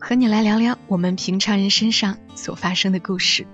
[0.00, 3.46] 和你来聊聊我们平常人身上所发生的故事。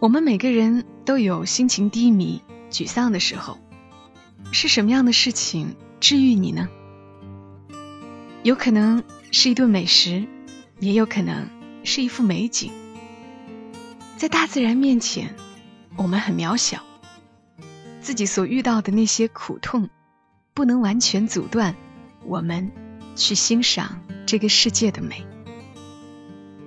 [0.00, 3.58] 我们每个人都有心情低迷、沮丧的时候，
[4.52, 6.68] 是什么样的事情治愈你呢？
[8.42, 9.02] 有可能
[9.32, 10.26] 是一顿美食，
[10.78, 11.48] 也有可能
[11.82, 12.70] 是一幅美景。
[14.18, 15.34] 在大自然面前，
[15.96, 16.82] 我们很渺小。
[18.02, 19.88] 自己所遇到的那些苦痛，
[20.52, 21.74] 不能完全阻断
[22.26, 22.70] 我们
[23.16, 25.26] 去欣赏这个世界的美。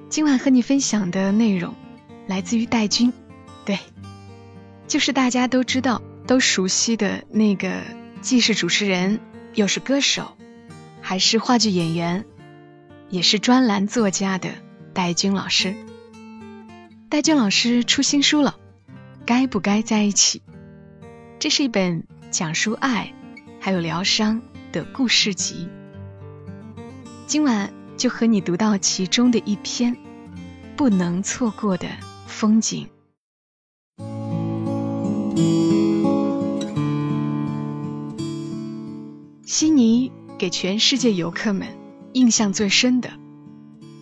[0.09, 1.75] 今晚和你分享的内容
[2.27, 3.11] 来自于戴军，
[3.65, 3.79] 对，
[4.87, 7.81] 就是大家都知道、都熟悉的那个，
[8.21, 9.19] 既是主持人，
[9.53, 10.37] 又是歌手，
[11.01, 12.25] 还是话剧演员，
[13.09, 14.49] 也是专栏作家的
[14.93, 15.75] 戴军老师。
[17.09, 18.57] 戴军老师出新书了，
[19.25, 20.41] 该不该在一起？
[21.39, 23.13] 这是一本讲述爱
[23.59, 25.69] 还有疗伤的故事集。
[27.27, 29.97] 今晚就和你读到其中的一篇
[30.77, 31.85] 不能错过的
[32.25, 32.87] 风景。
[39.45, 41.67] 悉尼给全世界游客们
[42.13, 43.11] 印象最深的，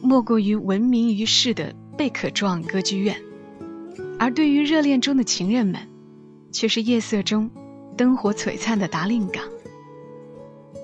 [0.03, 3.20] 莫过于闻名于世的贝壳状歌剧院，
[4.20, 5.90] 而对于热恋中的情人们。
[6.52, 7.52] 却是夜色中
[7.98, 9.44] 灯火璀璨的达令港。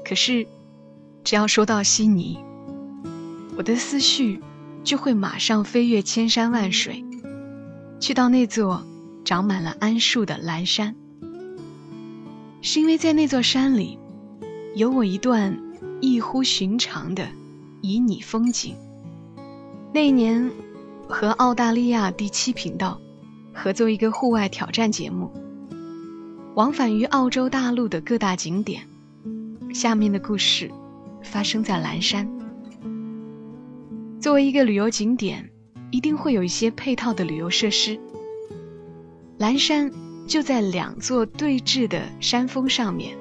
[0.04, 0.46] 可是，
[1.24, 2.40] 只要说到悉尼，
[3.56, 4.42] 我的思绪
[4.84, 7.06] 就会马上飞越千山万水，
[8.00, 8.86] 去到那座
[9.24, 10.96] 长满了桉树的蓝山。
[12.62, 13.98] 是因为在那座山里，
[14.76, 15.58] 有我一段
[16.00, 17.28] 异乎寻常的
[17.82, 18.76] 旖旎风景。
[19.94, 20.52] 那一年，
[21.08, 23.00] 和澳大利亚第七频道
[23.54, 25.32] 合作一个户外挑战节目。
[26.56, 28.88] 往返于澳洲大陆的各大景点，
[29.74, 30.70] 下面的故事
[31.24, 32.30] 发生在蓝山。
[34.20, 35.52] 作为一个旅游景点，
[35.90, 38.00] 一定会有一些配套的旅游设施。
[39.38, 39.92] 蓝山
[40.28, 43.18] 就在两座对峙的山峰上面，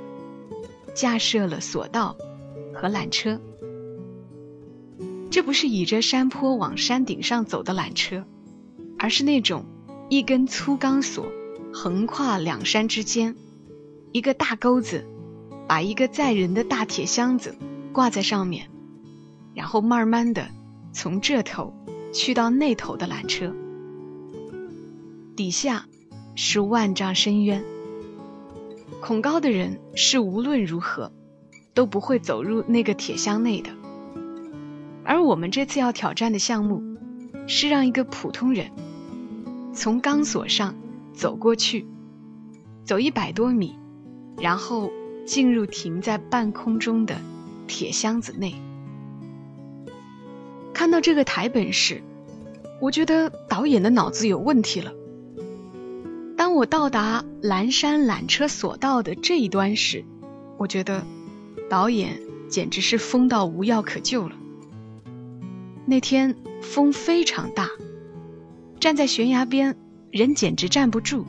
[0.95, 2.17] 架设了索道
[2.75, 3.41] 和缆车。
[5.31, 8.25] 这不是倚着山坡往山顶上走的缆车，
[8.99, 9.65] 而是那种
[10.09, 11.27] 一根粗钢索。
[11.73, 13.37] 横跨两山之间，
[14.11, 15.07] 一个大钩子，
[15.69, 17.55] 把一个载人的大铁箱子
[17.93, 18.69] 挂在上面，
[19.55, 20.49] 然后慢慢的
[20.93, 21.75] 从这头
[22.13, 23.55] 去到那头的缆车，
[25.37, 25.87] 底下
[26.35, 27.65] 是万丈深渊，
[29.01, 31.13] 恐高的人是无论如何
[31.75, 33.71] 都不会走入那个铁箱内的。
[35.05, 36.83] 而我们这次要挑战的项目，
[37.47, 38.71] 是让一个普通人
[39.73, 40.75] 从钢索上。
[41.13, 41.87] 走过去，
[42.83, 43.77] 走一百多米，
[44.39, 44.91] 然后
[45.27, 47.15] 进入停在半空中的
[47.71, 48.55] 铁箱子内。
[50.75, 52.03] 看到这个台本时，
[52.81, 54.93] 我觉得导演的脑子有问题了。
[56.37, 60.05] 当我到达蓝山缆车索道的这一端时，
[60.59, 61.05] 我觉得
[61.69, 64.35] 导演简直是疯到无药可救了。
[65.87, 67.69] 那天风非常大，
[68.81, 69.77] 站在悬崖边。
[70.11, 71.25] 人简直站不住。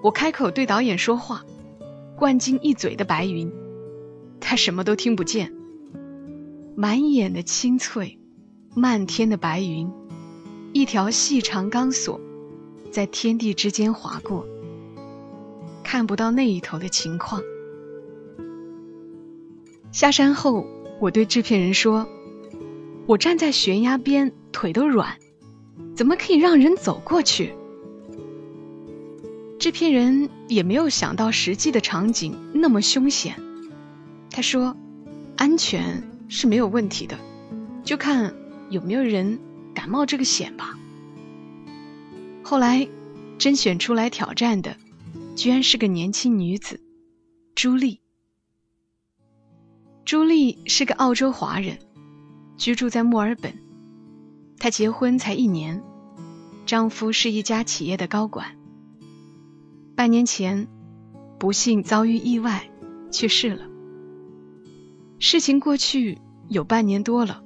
[0.00, 1.44] 我开口对导演说话，
[2.16, 3.50] 灌进一嘴的白云，
[4.40, 5.52] 他什么都听不见。
[6.76, 8.18] 满眼的青翠，
[8.74, 9.90] 漫天的白云，
[10.72, 12.20] 一条细长钢索
[12.90, 14.46] 在天地之间划过，
[15.82, 17.42] 看不到那一头的情况。
[19.90, 20.66] 下山后，
[21.00, 22.06] 我对制片人说
[23.06, 25.16] ：“我站在悬崖边，腿都软。”
[25.96, 27.54] 怎么可以让人走过去？
[29.58, 33.34] 制片人也没有想到实际的场景那么凶险。
[34.36, 34.76] 他说
[35.38, 37.18] ：“安全是没有问题的，
[37.82, 38.34] 就看
[38.68, 39.38] 有没有人
[39.74, 40.78] 敢冒这个险吧。”
[42.44, 42.86] 后来
[43.38, 44.76] 甄选出来挑战的，
[45.36, 46.82] 居然是个年轻女子，
[47.54, 48.02] 朱莉。
[50.04, 51.78] 朱莉是个澳洲华人，
[52.58, 53.58] 居住在墨尔本。
[54.58, 55.82] 她结婚才一年，
[56.66, 58.54] 丈夫是一家企业的高管。
[59.94, 60.68] 半年前，
[61.38, 62.68] 不幸遭遇意外，
[63.10, 63.66] 去世了。
[65.18, 66.18] 事情过去
[66.48, 67.42] 有半年多了，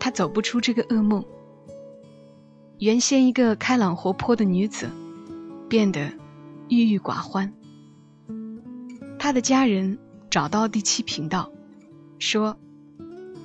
[0.00, 1.24] 她走不出这个噩梦，
[2.78, 4.90] 原先一个开朗活泼的女子，
[5.68, 6.10] 变得
[6.68, 7.52] 郁郁寡欢。
[9.18, 9.98] 她的家人
[10.30, 11.52] 找到第七频道，
[12.18, 12.56] 说：“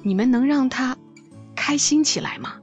[0.03, 0.97] 你们能让她
[1.55, 2.61] 开心起来吗？”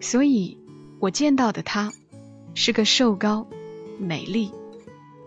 [0.00, 0.58] 所以，
[1.00, 1.92] 我见到的她
[2.54, 3.48] 是个瘦高、
[3.98, 4.52] 美丽，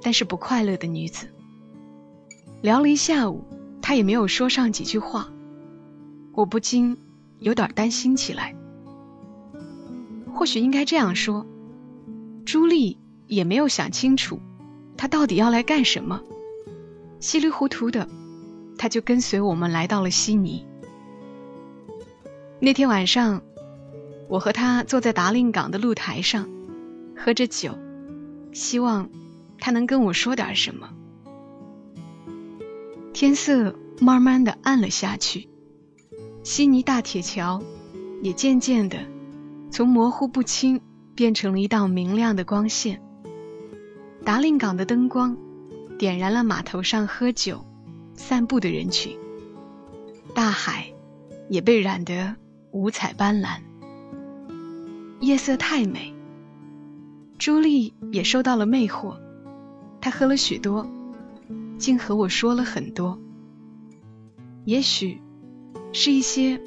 [0.02, 1.28] 但是不快乐的女子。
[2.62, 3.44] 聊了一下午，
[3.82, 5.30] 他也没有说上几句话，
[6.34, 6.98] 我不禁
[7.40, 8.56] 有点担心起来。
[10.34, 11.46] 或许应该这样说，
[12.46, 14.40] 朱莉也没有想清楚，
[14.96, 16.22] 她到底要来干什么。
[17.20, 18.08] 稀里糊涂的，
[18.78, 20.66] 他就跟随我们来到了悉尼。
[22.60, 23.42] 那天晚上，
[24.28, 26.50] 我和他坐在达令港的露台上，
[27.16, 27.78] 喝着酒，
[28.52, 29.10] 希望
[29.60, 30.90] 他能跟我说点什么。
[33.20, 35.50] 天色慢慢的暗了下去，
[36.44, 37.64] 悉尼大铁桥
[38.22, 39.00] 也渐渐的。
[39.72, 40.82] 从模糊不清
[41.16, 43.02] 变成了一道明亮的光线。
[44.24, 45.36] 达令港的灯光
[45.98, 47.66] 点燃了码头上喝酒、
[48.14, 49.18] 散步的人群。
[50.36, 50.94] 大海
[51.50, 52.36] 也被染得
[52.70, 53.62] 五彩斑斓。
[55.22, 56.14] 夜色太美，
[57.40, 59.18] 朱莉也受到了魅惑。
[60.02, 60.88] 她喝了许多，
[61.78, 63.20] 竟和我说了很多。
[64.66, 65.22] 也许
[65.94, 66.62] 是一些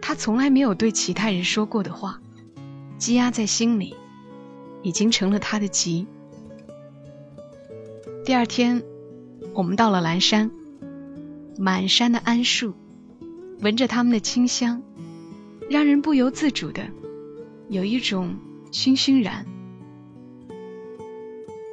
[0.00, 2.20] 他从来没有对其他人说过的话。
[2.96, 3.94] 积压在心里，
[4.82, 6.06] 已经成了他的疾。
[8.24, 8.82] 第二天，
[9.52, 10.50] 我们到了蓝山，
[11.58, 12.72] 满山的桉树，
[13.60, 14.80] 闻着它们的清香，
[15.68, 16.88] 让人不由自主的
[17.68, 18.36] 有一种
[18.70, 19.44] 醺醺然。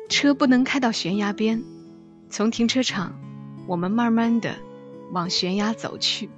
[0.09, 1.63] 车不能开到悬崖边，
[2.31, 3.19] 从停车场，
[3.67, 4.55] 我们慢慢的
[5.11, 6.29] 往悬崖走去。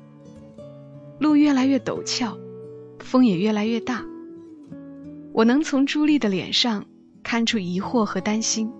[1.19, 2.35] 路越来越陡峭，
[2.97, 4.03] 风也越来越大。
[5.33, 6.85] 我能从朱莉的脸上
[7.21, 8.73] 看出疑惑和担心。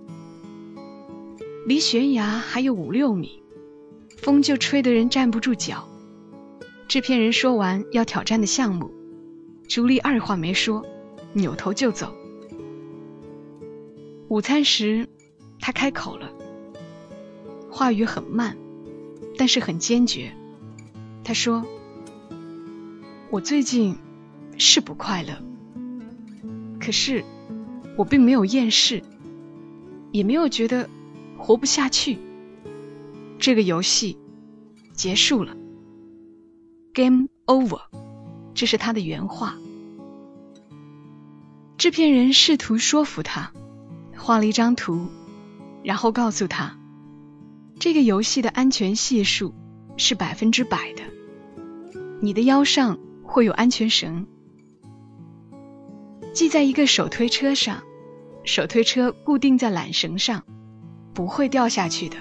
[1.66, 3.40] 离悬崖还有五六米，
[4.18, 5.88] 风就吹得人站不住脚。
[6.88, 8.90] 制片人说完要挑战的项目，
[9.68, 10.84] 朱莉二话没说，
[11.32, 12.12] 扭头就走。
[14.28, 15.08] 午餐时，
[15.60, 16.30] 他开口了，
[17.74, 18.56] 话语很慢，
[19.36, 20.32] 但是很坚决。
[21.24, 21.66] 他说
[23.32, 23.98] ：“我最近
[24.58, 25.42] 是不快乐。”
[26.78, 27.24] 可是，
[27.96, 29.02] 我并没有厌世，
[30.12, 30.88] 也没有觉得
[31.36, 32.20] 活不下去。
[33.40, 34.18] 这个游戏
[34.92, 35.56] 结束了
[36.94, 37.80] ，Game over，
[38.54, 39.56] 这是他的原话。
[41.76, 43.50] 制片人试图说服他，
[44.16, 45.08] 画了一张图，
[45.82, 46.78] 然后告诉他，
[47.78, 49.54] 这个游戏的安全系数
[49.96, 51.02] 是百分之百的，
[52.20, 54.26] 你的腰上会有安全绳。
[56.32, 57.82] 系在一个手推车上，
[58.44, 60.44] 手推车固定在缆绳上，
[61.12, 62.16] 不会掉下去的。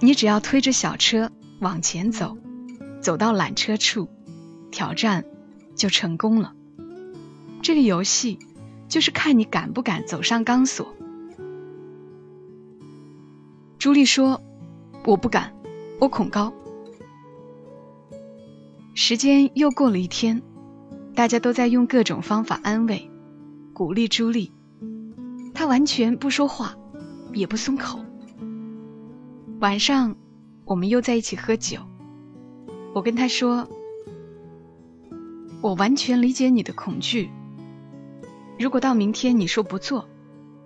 [0.00, 1.30] 你只要推着小车
[1.60, 2.36] 往前走，
[3.00, 4.08] 走到缆车处，
[4.70, 5.24] 挑战
[5.74, 6.54] 就成功了。
[7.62, 8.38] 这个游戏
[8.88, 10.94] 就是看你敢不敢走上钢索。
[13.80, 14.42] 朱莉说
[15.06, 15.54] ：“我不敢，
[15.98, 16.52] 我恐高。”
[18.92, 20.42] 时间又过了一天。
[21.14, 23.10] 大家都在用各种方法安慰、
[23.72, 24.52] 鼓励朱莉，
[25.54, 26.76] 她完全不说话，
[27.32, 28.00] 也不松口。
[29.60, 30.14] 晚上，
[30.66, 31.80] 我们又在一起喝酒。
[32.94, 33.66] 我跟她说
[35.62, 37.30] ：“我完全理解你的恐惧。
[38.58, 40.06] 如果到明天你说不做，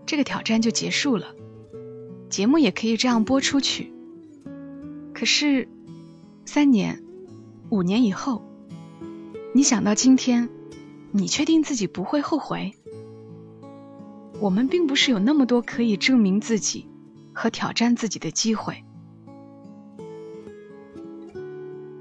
[0.04, 1.34] 这个挑战就结束了，
[2.34, 3.92] 节目也可以这样播出去。
[5.12, 5.68] 可是，
[6.44, 7.00] 三年、
[7.70, 8.42] 五年以后。”
[9.54, 10.48] 你想到今天，
[11.12, 12.72] 你确定自己不会后悔？
[14.40, 16.88] 我们并不是有那么多可以证明自己
[17.32, 18.82] 和挑战自己的机会。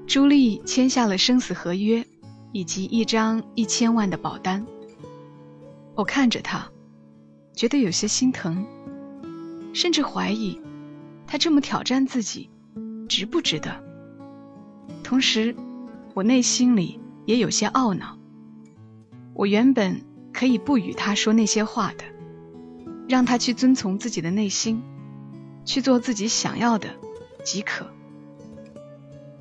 [0.04, 2.04] 朱莉签下了生死合约，
[2.50, 4.66] 以及一张一千万的保单。
[5.94, 6.68] 我看着她，
[7.54, 8.66] 觉得有些心疼，
[9.74, 10.58] 甚至怀疑
[11.26, 12.48] 他这么挑战自己，
[13.08, 13.84] 值不值得。
[15.02, 15.54] 同时，
[16.14, 17.00] 我内心里。
[17.26, 18.18] 也有些懊恼。
[19.32, 22.04] 我原本可以不与他说那些话的，
[23.08, 24.82] 让他去遵从自己的内心，
[25.64, 26.90] 去做自己想要的
[27.42, 27.86] 即可。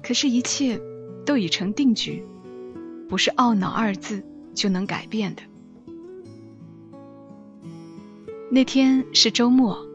[0.01, 0.79] 可是，一切
[1.25, 2.25] 都已成定局，
[3.09, 4.23] 不是懊恼二字
[4.53, 5.43] 就能改变的。
[8.49, 9.85] 那天是周末，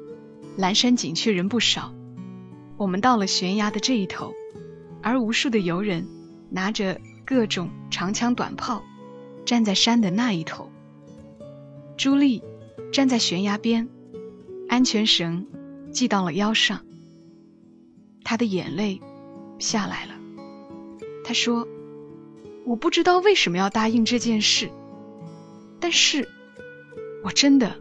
[0.58, 1.94] 蓝山景区人不少。
[2.76, 4.34] 我们到了悬崖的这一头，
[5.02, 6.06] 而无数的游人
[6.50, 7.00] 拿着。
[7.28, 8.82] 各种长枪短炮，
[9.44, 10.72] 站在山的那一头，
[11.98, 12.42] 朱莉
[12.90, 13.90] 站在悬崖边，
[14.66, 15.46] 安全绳
[15.92, 16.86] 系到了腰上。
[18.24, 19.02] 她的眼泪
[19.58, 20.14] 下来了。
[21.22, 21.68] 她说
[22.64, 24.70] ：“我不知道为什么要答应这件事，
[25.80, 26.26] 但是
[27.22, 27.78] 我真的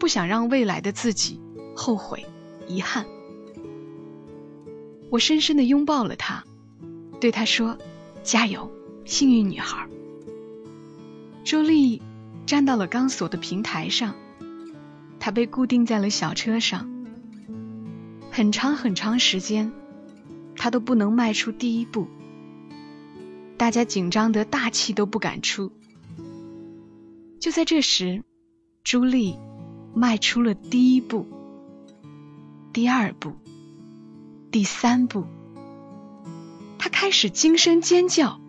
[0.00, 1.38] 不想让未来的自己
[1.74, 2.24] 后悔、
[2.66, 3.06] 遗憾。”
[5.10, 6.44] 我深深的拥抱了她，
[7.20, 7.76] 对她说
[8.24, 8.70] ：“加油，
[9.04, 9.86] 幸运女孩。”
[11.44, 12.00] 朱莉
[12.46, 14.14] 站到了钢索的平台上，
[15.20, 16.88] 她被固定在了小车上。
[18.30, 19.70] 很长很长时间，
[20.56, 22.06] 她都不能迈出第一步。
[23.58, 25.70] 大家紧张得大气都不敢出。
[27.38, 28.24] 就在这时，
[28.82, 29.36] 朱莉
[29.94, 31.26] 迈出了第一步，
[32.72, 33.32] 第二步。
[34.50, 35.24] 第三步，
[36.78, 38.40] 他开始惊声尖叫，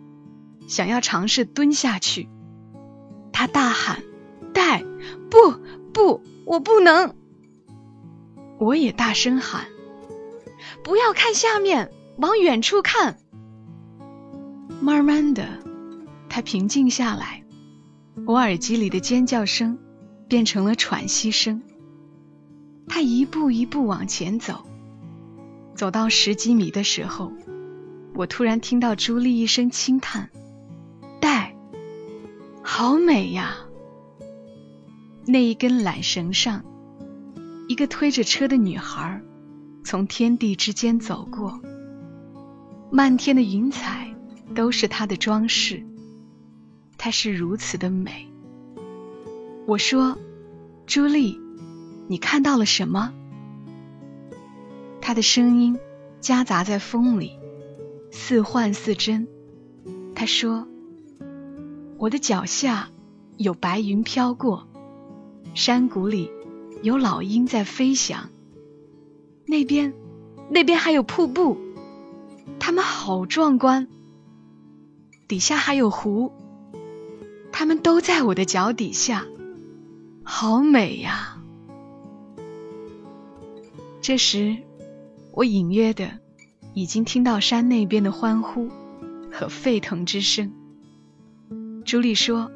[0.66, 2.28] 想要尝试蹲下去。
[3.32, 4.02] 他大喊
[4.52, 4.84] ：“带，
[5.30, 5.60] 不，
[5.92, 7.14] 不，我不能！”
[8.60, 9.66] 我也大声喊
[10.84, 13.18] ：“不要看下面，往远处看。”
[14.80, 15.58] 慢慢的，
[16.28, 17.44] 他平静下来，
[18.26, 19.78] 我耳机里的尖叫声
[20.28, 21.62] 变成了喘息声。
[22.94, 24.64] 他一步一步往前走。
[25.74, 27.32] 走到十几米的时候，
[28.14, 30.30] 我突然听到朱莉一声轻叹
[31.20, 31.56] ：“带，
[32.62, 33.56] 好美呀！”
[35.26, 36.64] 那一根缆绳上，
[37.66, 39.20] 一个推着车的女孩
[39.82, 41.60] 从天地之间走过，
[42.92, 44.14] 漫天的云彩
[44.54, 45.84] 都是她的装饰，
[46.96, 48.28] 她是如此的美。
[49.66, 50.16] 我说
[50.86, 51.40] ：“朱莉，
[52.06, 53.12] 你看到了什么？”
[55.00, 55.78] 他的声音
[56.20, 57.38] 夹杂在风里，
[58.10, 59.28] 似幻似真。
[60.14, 60.66] 他说
[61.98, 62.88] ：“我的脚下
[63.36, 64.66] 有白云飘过，
[65.54, 66.30] 山谷里
[66.82, 68.30] 有老鹰在飞翔。
[69.46, 69.92] 那边，
[70.48, 71.58] 那边还有瀑布，
[72.58, 73.88] 它们好壮观。
[75.28, 76.32] 底下还有湖，
[77.52, 79.26] 它们都在我的脚底下，
[80.22, 81.38] 好美呀！”
[84.04, 84.58] 这时。
[85.32, 86.20] 我隐约的
[86.74, 88.68] 已经听到山那边的欢呼
[89.32, 90.52] 和沸腾之声。
[91.84, 92.52] 朱莉说：“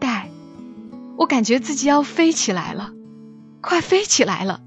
[0.00, 0.28] 戴，
[1.16, 2.92] 我感觉自己要飞起来了，
[3.60, 4.60] 快飞起来了！”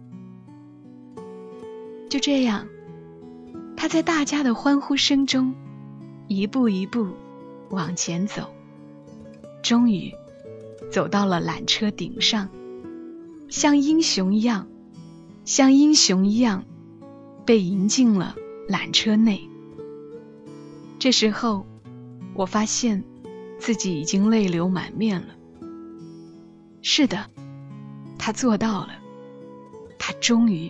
[2.09, 2.67] 就这样，
[3.75, 5.53] 他在大家的欢呼声中
[6.29, 7.09] 一步一步
[7.71, 8.53] 往前走，
[9.61, 10.13] 终于
[10.89, 12.47] 走到了缆车顶上，
[13.49, 14.69] 像英雄一样，
[15.47, 16.63] 像英雄一样。
[17.45, 18.35] 被迎进了
[18.67, 19.49] 缆车内。
[20.99, 21.65] 这时候，
[22.33, 23.05] 我发现
[23.57, 25.27] 自己已经泪流满面了。
[26.81, 27.29] 是的，
[28.19, 28.89] 他做到了，
[29.97, 30.69] 他终于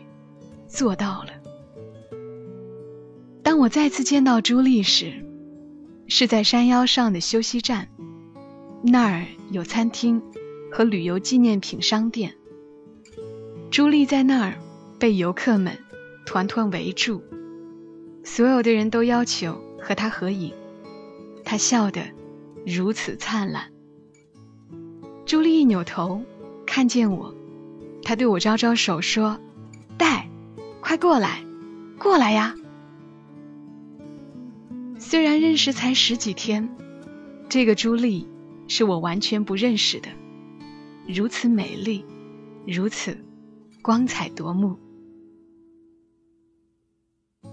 [0.68, 1.32] 做到了。
[3.42, 5.26] 当我再次见到朱莉时，
[6.08, 7.90] 是在山腰上的休息站，
[8.84, 10.22] 那儿有餐厅
[10.72, 12.36] 和旅游纪念品商店。
[13.72, 14.60] 朱莉在那儿
[15.00, 15.78] 被游客们。
[16.26, 17.22] 团团围住，
[18.22, 20.54] 所有的人都要求和他合影。
[21.46, 22.02] 他笑得
[22.66, 23.72] 如此灿烂。
[25.26, 26.22] 朱莉一扭头
[26.66, 27.34] 看见我，
[28.04, 29.40] 他对我招招手说
[29.98, 30.30] ：“戴，
[30.82, 31.46] 快过来，
[31.98, 32.54] 过来呀！”
[35.00, 36.68] 虽然认识才十几天，
[37.48, 38.28] 这个朱莉
[38.68, 40.10] 是我完全不认识的，
[41.08, 42.04] 如此美丽，
[42.66, 43.18] 如此
[43.82, 44.78] 光彩夺目。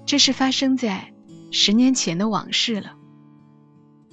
[0.06, 1.12] 这是发生在
[1.50, 2.96] 十年前的往事了。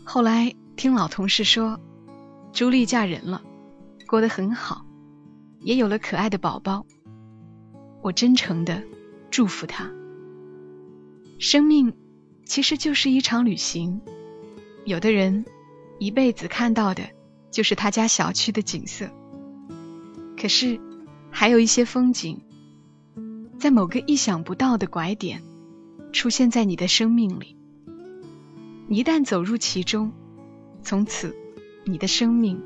[0.03, 1.79] 后来听老同事说，
[2.53, 3.41] 朱莉嫁人了，
[4.07, 4.85] 过得很好，
[5.61, 6.85] 也有了可爱的宝宝。
[8.01, 8.81] 我真诚的
[9.29, 9.91] 祝福她。
[11.39, 11.93] 生命
[12.45, 14.01] 其实就是一场旅行，
[14.85, 15.45] 有的人
[15.99, 17.03] 一辈子看到的
[17.51, 19.09] 就是他家小区的景色，
[20.39, 20.79] 可是
[21.29, 22.39] 还有一些风景，
[23.59, 25.41] 在某个意想不到的拐点。
[26.11, 27.57] 出现在你的生命里，
[28.89, 30.11] 一旦走入其中，
[30.83, 31.35] 从此
[31.85, 32.61] 你的生命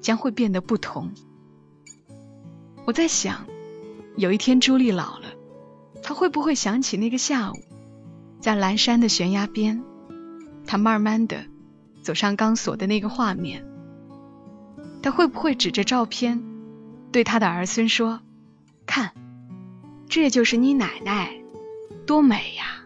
[0.00, 1.12] 将会变得不同。
[2.84, 3.46] 我在想，
[4.16, 5.26] 有一天朱莉老了，
[6.02, 7.56] 她会不会想起那个下午，
[8.40, 9.82] 在蓝山的悬崖边，
[10.66, 11.44] 她慢慢的
[12.02, 13.66] 走上钢索的那个画面？
[15.02, 16.42] 她会不会指着照片，
[17.10, 18.20] 对她的儿孙说
[18.86, 19.12] ：“看，
[20.08, 21.42] 这就是你奶奶，
[22.06, 22.84] 多美呀！”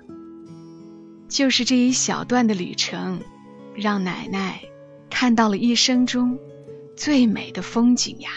[1.29, 3.21] 就是这一小段的旅程，
[3.75, 4.62] 让奶奶
[5.09, 6.39] 看到了一生中
[6.97, 8.31] 最美的风景呀。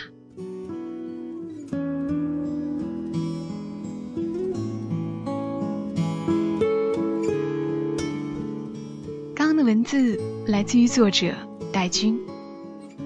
[9.36, 11.34] 刚刚的文字来自于作者
[11.72, 12.20] 戴军。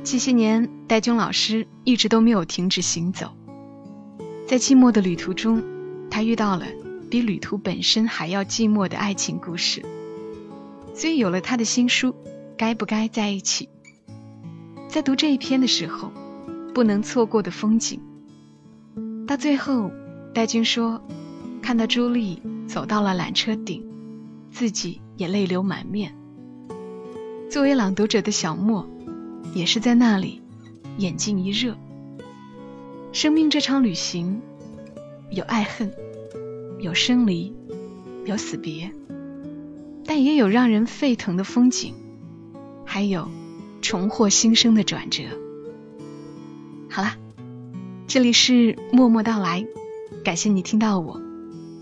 [0.03, 3.31] 这些年，戴军老师一直都没有停止行走。
[4.47, 5.63] 在寂寞的旅途中，
[6.09, 6.65] 他遇到了
[7.09, 9.83] 比旅途本身还要寂寞的爱情故事，
[10.93, 12.09] 所以有了他的新书
[12.57, 13.69] 《该不该在一起》。
[14.89, 16.11] 在读这一篇的时候，
[16.73, 18.01] 不能错过的风景。
[19.27, 19.91] 到最后，
[20.33, 21.01] 戴军说，
[21.61, 23.85] 看到朱莉走到了缆车顶，
[24.51, 26.15] 自己也泪流满面。
[27.49, 28.87] 作为朗读者的小莫。
[29.53, 30.41] 也是在那里，
[30.97, 31.75] 眼睛一热。
[33.13, 34.41] 生命这场旅行，
[35.31, 35.91] 有爱恨，
[36.79, 37.53] 有生离，
[38.25, 38.91] 有死别，
[40.05, 41.95] 但也有让人沸腾的风景，
[42.85, 43.29] 还有
[43.81, 45.23] 重获新生的转折。
[46.89, 47.15] 好啦，
[48.07, 49.65] 这里是默默到来，
[50.23, 51.19] 感谢你听到我。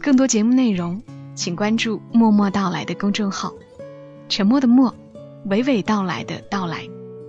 [0.02, 1.02] 更多节目内容，
[1.36, 3.54] 请关注“默默到来”的公众号。
[4.30, 4.96] 沉默的默，
[5.48, 6.88] 娓娓道来的到来。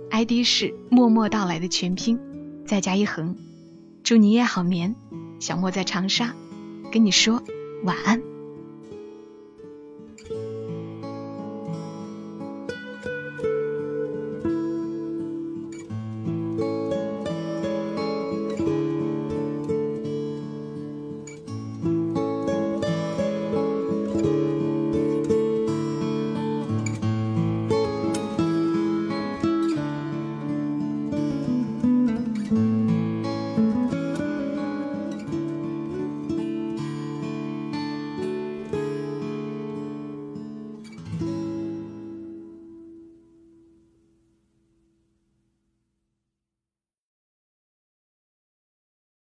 [0.09, 2.17] ID 是默默到来的全拼，
[2.65, 3.35] 再加一横。
[4.03, 4.95] 祝你夜好眠，
[5.39, 6.33] 小莫在长沙，
[6.91, 7.43] 跟你说
[7.83, 8.36] 晚安。